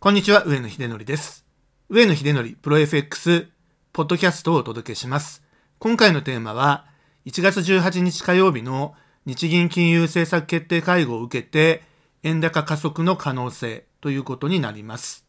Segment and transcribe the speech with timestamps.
[0.00, 1.44] こんにちは、上野秀則です。
[1.88, 3.48] 上野秀則プロ FX
[3.92, 5.42] ポッドキャストをお届けします。
[5.80, 6.86] 今回のテーマは、
[7.26, 8.94] 1月18日火曜日の
[9.26, 11.82] 日銀金融政策決定会合を受けて、
[12.22, 15.26] 円高加速の可能性ということになります。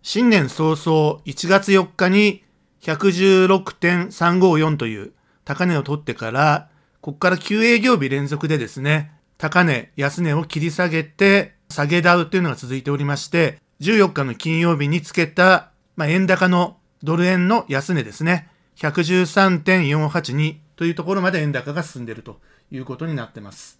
[0.00, 2.44] 新年早々1月4日に
[2.82, 5.12] 116.354という
[5.44, 6.68] 高値を取ってから、
[7.00, 23.78] ここから9営業日連続でですね、高値、安値を切り下げて、下げダウというのが続いておりまして、14日の金曜日につけた、まあ、円高のドル円の安値ですね、113.482というところまで円高が進んでいるということになっています。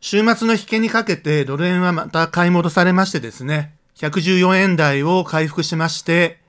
[0.00, 6.40] 週末の引けにかけてドル円はまた買い戻されましてですね、114円台を回復しまして、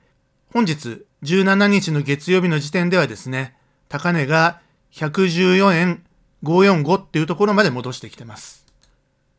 [0.52, 3.56] 本日17日の月曜日の時点ではですね、
[3.88, 4.60] 高値が
[4.92, 6.04] 114円
[6.42, 8.66] 545っていうところまで戻してきてます。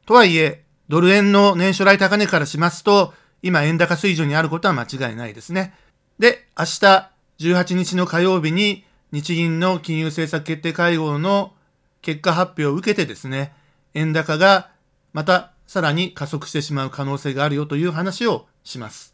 [0.05, 3.13] とはいえ、ドル円の年初来高値からしますと、
[3.45, 5.75] 今円高水準にあることは間違いないですね。
[6.17, 11.53] で、明日18日の火曜日に日銀の金融政策決定会合の
[12.01, 13.53] 結果発表を受けてですね、
[13.93, 14.71] 円高が
[15.13, 19.13] またさらに加速してしまう可能性があるよという話をします。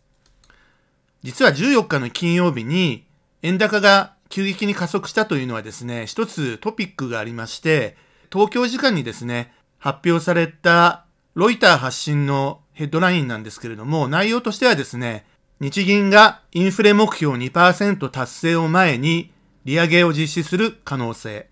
[1.23, 3.05] 実は14日の金曜日に
[3.41, 7.97] 円高が急激に加速したというのはですね、一つトピックがありまして、
[8.31, 15.25] 東京時間にですね、発表されたロイター発信のヘッドラインなんですけれども、内容としてはですね、
[15.59, 19.31] 日銀がインフレ目標2%達成を前に
[19.65, 21.49] 利上げを実施する可能性。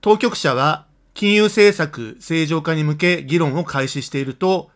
[0.00, 4.70] 当局者は金融政策正常化に向け議論を開始していると、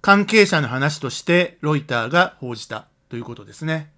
[0.00, 3.92] 関係者の話としてロイターが報じたということですね。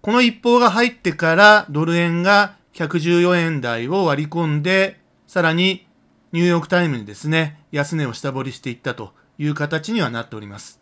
[0.00, 5.86] この一報が入ってからドル円が114円台を割り込んで、さらに
[6.30, 10.80] ニューヨークタイムにですね、安値を下掘りしていったという形にはなっております。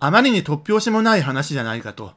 [0.00, 2.12] あまりに突拍子もない話じゃないかと。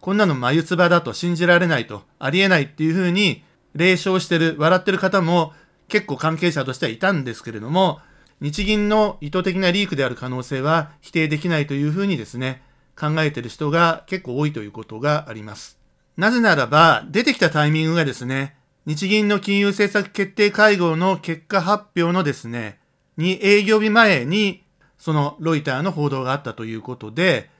[0.00, 3.42] こんなの眉唾だと信じられないと、ありえないっていうふうに、
[3.74, 5.52] 冷笑してる、笑ってる方も
[5.88, 8.00] 結構関係者としてはいたんですけれども、
[8.40, 12.62] 日銀の意図的なリークである可能性は否定できないというふうにですね、
[12.98, 15.78] 考えてる人が結構多いということがあります。
[16.16, 18.56] なぜならば、出てきたタイミングがですね、
[18.86, 22.78] 日銀の金融政策決定会合の結果発表のですね、
[23.16, 24.63] に営業日前に、
[24.98, 27.50] そのロイターの報道があったということで、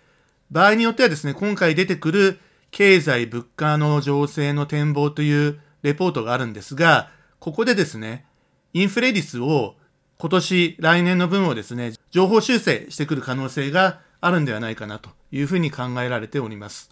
[0.50, 2.38] 場合によってはですね、今回出てくる
[2.70, 8.24] 経済物価の情勢の展望というレポートがあるんですが、ここでですね、
[8.72, 9.76] インフレ率を
[10.18, 16.90] 今年、来年の分をですね、情報修正してくる可能性があるんではないかなというふうに考えられております。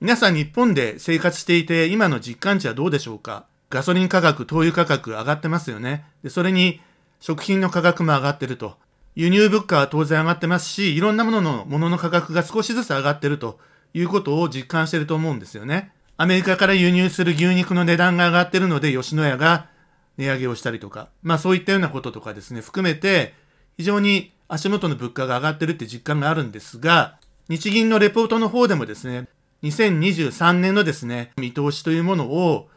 [0.00, 3.44] 皆さん日本で生活していて今の実感値はどうでしょうか？
[3.68, 6.04] ガソリン価格、灯油価格上がってますよね。
[6.24, 6.80] で、それに
[7.20, 8.76] 食品の価格も上がってると。
[9.14, 13.58] 輸入物価は当然上がってますし、いろんなものの、ものの価格が少しずつ上がってると
[13.92, 15.92] いうことを実感してると思うんですよね。
[16.16, 19.68] アメリカから輸入する牛肉の値段が上がってるので、吉野家が
[20.16, 23.34] 値上げをしたりとか、まあそういったようなこととかですね、含めて、
[23.76, 29.28] 非常に足元の物価が上がってるって実感があるんですが、日銀のレポートの方でもですね、
[29.62, 32.68] 2023年のですね、見通しというものを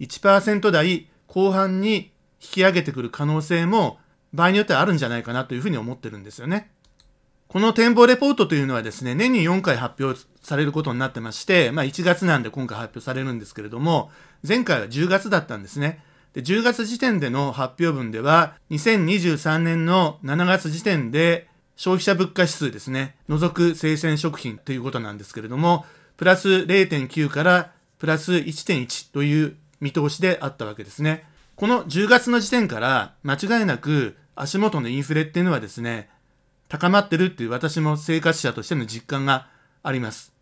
[0.00, 3.98] 1%台後半に引き上げてくる可能性も
[4.34, 6.70] 場合によってはあるんじゃないかなというふうに思ってるんですよね。
[7.46, 14.10] この展望レポートというのはですね、年に4回発表されることになってまして、まあ1月なんで今回発表されるんですけれども、
[14.46, 16.02] 前回は10月だったんですね。
[16.32, 27.70] で、10月時点での発表分では、2023年の7月時点で消費者物価指数ですね、除く生鮮食品ということなんですけれども、プラス0.9から
[28.00, 31.24] プラス1.1という見通しであったわけですね。
[31.54, 36.08] この10月の時点から間違いなく足元のインフレっていうのはですね、
[36.68, 39.46] 高まってるっていう私も生活者としての実感が
[39.82, 40.32] あります。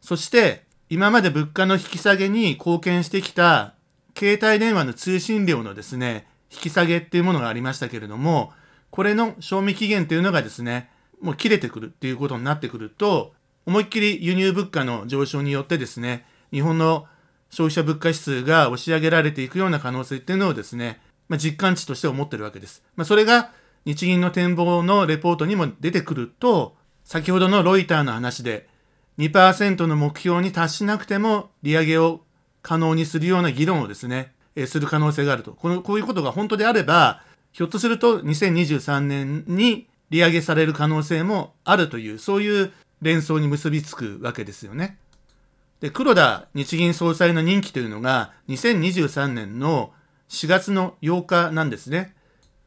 [0.00, 3.74] そして、今まで物価の引き下げに貢献してきた
[4.16, 8.52] 携帯電話の通信料のですね、引き下げっていうものがありましたけれども、
[8.90, 10.90] これの賞味期限というのがですね、
[11.20, 13.34] もう切れてくるっていうことになってくると、
[13.66, 17.06] 思いっきり輸入物価の上昇によってですね、日本の
[17.50, 22.82] 消費者物価指数が押し上げられていくような可能性っていうのをですね、まあ、実感値として思ってるわけです。
[22.96, 23.50] まあ、それが
[23.84, 28.68] 日銀の展望のレポートにも出てくると、先ほどのロイターの話で、
[29.18, 32.20] 2%の目標に達しなくても利上げを
[32.62, 35.52] 可能にするような議論をですね、えする可能性があると。
[35.52, 44.98] この、こういうことが本当であれば、ひょっとすると2023年に利上げされる可能性もあるという、そういう連想に結びつくわけですよね。
[45.80, 49.92] で、黒田日銀総裁の任期というのが2023年の
[50.28, 52.14] 4月の8日なんですね。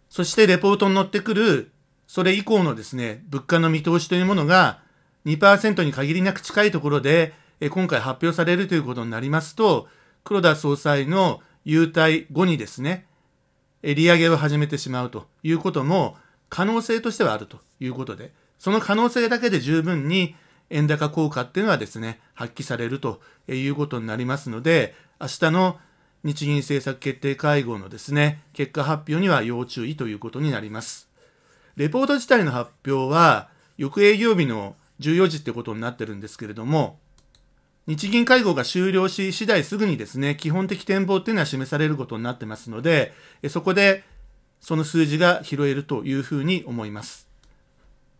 [0.09, 1.71] そしてレポートに載ってくる、
[2.07, 4.81] それ以降のですね、物価の見通しというものが
[5.25, 7.33] 2%に限りなく近いところで、
[7.69, 9.87] 今回発表されるということになりますと、
[10.23, 13.05] 黒田総裁の優待後にですね、
[13.83, 16.17] 利上げを始めてしまうということも
[16.49, 20.35] 可能性としてはあるということで、その可能性だけで十分に
[20.69, 25.79] 円高効果っていうのはですね、発揮されるということになりますので、明日の
[26.23, 31.09] 日銀政策決定会合のですね、結果発表には要注意ということになります。
[31.75, 36.99] レポート自体の発表は、翌営業日の14時ってことになってるんですけれども、
[37.87, 43.13] 日銀会合が終了し次第すぐにですね、基本的展望っていうのは示されることになってますので、
[43.47, 44.03] そこで
[44.59, 47.29] その数字が拾えるというふうに思います。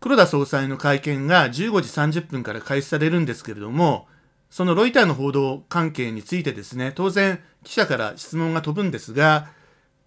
[0.00, 4.08] 黒田総裁の会見が15時30分から開始されるんですけれども、
[4.50, 9.48] そのロイターの報道関係についてですね、当然記者から質問が飛ぶんですが、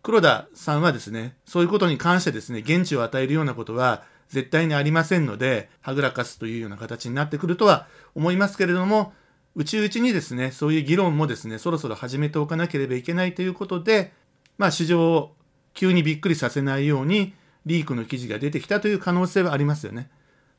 [0.04, 9.14] 黒田さんはですね、そういうことに関してですね、現地を与えるようなことは絶対にありませんので、はぐらかすというような形になってくるとは思いますけれども、
[9.56, 14.12] 内々にですね、そういう議論もですね、そろそろ始めておかなければいけないということで、
[14.58, 15.36] まあ市場を
[15.74, 17.34] 急にびっくりさせないように、
[17.66, 20.10] リークの記事が出てきたという可能性はありますよね。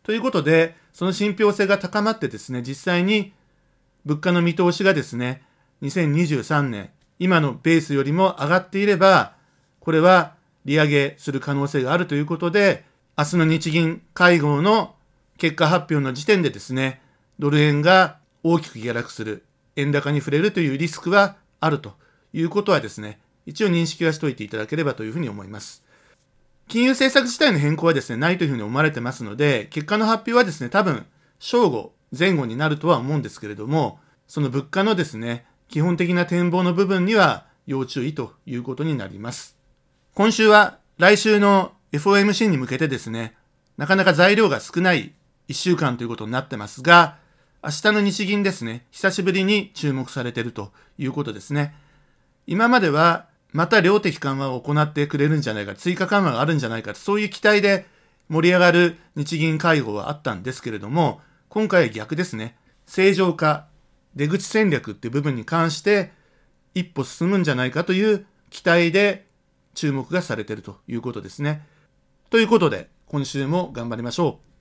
[0.05, 3.35] ということで、その信憑性が高まってですね、実際に
[4.05, 5.43] 物価の見通しがですね、
[5.83, 9.35] 2023年、今のベースよりも上がっていれば、
[9.81, 10.35] これは
[10.65, 12.85] 利上げする可能性があるということで、
[13.17, 14.95] 明日の日銀会合の
[15.39, 17.01] 結果発表の時点でですね、
[17.39, 19.45] ドル円が大きく下落する、
[19.77, 21.95] 円高に触れるというリスクはあると
[22.33, 25.85] いうことはですね、一応認識はしておいていただければというふうに思います。
[26.69, 31.07] 金融政策自体の変更はですね、ないというふうに思われてますので、結果の発表はですね、多分、
[31.39, 39.57] 正午、前後になるとは思うんですけれども、その物価のですね、基本的な展望の部分には要注意ということになります。
[40.15, 43.35] 今週は来週の FOMC に向けてですね、
[43.77, 45.13] なかなか材料が少ない
[45.49, 47.17] 1週間ということになってますが、
[47.63, 51.75] 明日の日銀ですね、久しぶりに注目されているということですね。
[52.47, 57.87] 今までは、また量的緩和を行ってくれるんじゃないか、追加緩和があるんじゃないか、そういう期待で
[58.29, 61.21] 盛り上がる日銀会合はあったんですけれども、
[61.55, 62.57] 今回は逆ですね。
[62.85, 63.69] 正常化、
[64.17, 66.11] 出口戦略っていう部分に関して、
[66.75, 69.29] 一歩進むんじゃないかという期待で
[69.73, 71.65] 注目がされているということですね。
[72.29, 74.54] ということで、今週も頑張りましょう。